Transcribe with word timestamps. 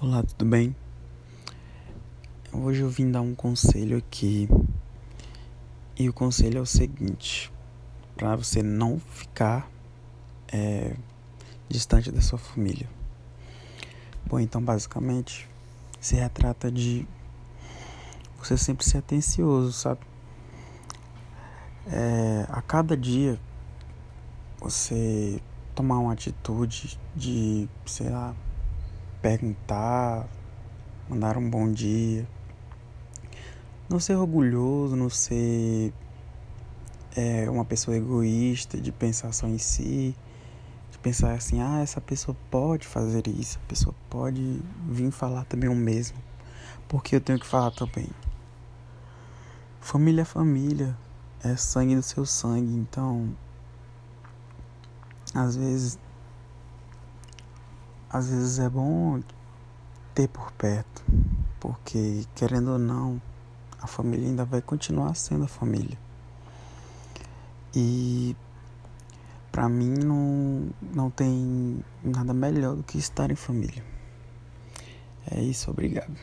Olá, 0.00 0.22
tudo 0.22 0.44
bem? 0.44 0.76
Hoje 2.52 2.82
eu 2.82 2.88
vim 2.88 3.10
dar 3.10 3.20
um 3.20 3.34
conselho 3.34 3.98
aqui. 3.98 4.48
E 5.98 6.08
o 6.08 6.12
conselho 6.12 6.58
é 6.58 6.60
o 6.60 6.66
seguinte: 6.66 7.52
para 8.16 8.36
você 8.36 8.62
não 8.62 9.00
ficar 9.00 9.68
é, 10.52 10.94
distante 11.68 12.12
da 12.12 12.20
sua 12.20 12.38
família. 12.38 12.88
Bom, 14.24 14.38
então 14.38 14.62
basicamente 14.62 15.48
se 16.00 16.14
retrata 16.14 16.70
de 16.70 17.04
você 18.38 18.56
sempre 18.56 18.86
ser 18.86 18.98
atencioso, 18.98 19.72
sabe? 19.72 20.02
É, 21.88 22.46
a 22.50 22.62
cada 22.62 22.96
dia 22.96 23.36
você 24.60 25.42
tomar 25.74 25.98
uma 25.98 26.12
atitude 26.12 26.96
de, 27.16 27.68
sei 27.84 28.10
lá, 28.10 28.32
perguntar, 29.20 30.28
mandar 31.08 31.36
um 31.36 31.48
bom 31.48 31.70
dia. 31.70 32.26
Não 33.88 33.98
ser 33.98 34.16
orgulhoso, 34.16 34.94
não 34.94 35.08
ser 35.08 35.92
é, 37.16 37.48
uma 37.50 37.64
pessoa 37.64 37.96
egoísta, 37.96 38.78
de 38.78 38.92
pensar 38.92 39.32
só 39.32 39.46
em 39.46 39.58
si, 39.58 40.14
de 40.90 40.98
pensar 40.98 41.32
assim, 41.32 41.60
ah, 41.60 41.80
essa 41.80 42.00
pessoa 42.00 42.36
pode 42.50 42.86
fazer 42.86 43.26
isso, 43.26 43.58
a 43.64 43.68
pessoa 43.68 43.94
pode 44.10 44.60
vir 44.86 45.10
falar 45.10 45.44
também 45.44 45.68
o 45.68 45.74
mesmo, 45.74 46.18
porque 46.86 47.16
eu 47.16 47.20
tenho 47.20 47.38
que 47.38 47.46
falar 47.46 47.70
também. 47.70 48.08
Família 49.80 50.22
é 50.22 50.24
família, 50.24 50.96
é 51.42 51.56
sangue 51.56 51.96
do 51.96 52.02
seu 52.02 52.26
sangue, 52.26 52.74
então 52.74 53.34
às 55.34 55.56
vezes 55.56 55.98
às 58.10 58.30
vezes 58.30 58.58
é 58.58 58.68
bom 58.68 59.20
ter 60.14 60.28
por 60.28 60.50
perto, 60.52 61.04
porque 61.60 62.24
querendo 62.34 62.72
ou 62.72 62.78
não, 62.78 63.20
a 63.80 63.86
família 63.86 64.26
ainda 64.26 64.44
vai 64.44 64.60
continuar 64.60 65.14
sendo 65.14 65.44
a 65.44 65.48
família. 65.48 65.98
E 67.74 68.34
para 69.52 69.68
mim 69.68 69.90
não, 69.90 70.70
não 70.94 71.10
tem 71.10 71.84
nada 72.02 72.32
melhor 72.32 72.76
do 72.76 72.82
que 72.82 72.98
estar 72.98 73.30
em 73.30 73.36
família. 73.36 73.84
É 75.30 75.40
isso, 75.42 75.70
obrigado. 75.70 76.16